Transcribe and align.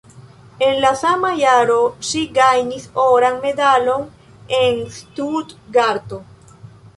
En 0.67 0.77
la 0.83 0.91
sama 1.01 1.29
jaro 1.41 1.75
ŝi 2.11 2.23
gajnis 2.37 2.87
oran 3.03 3.37
medalon 3.45 4.09
en 4.63 4.81
Stutgarto. 4.97 6.21